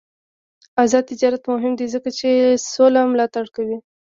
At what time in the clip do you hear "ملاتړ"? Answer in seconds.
3.11-3.45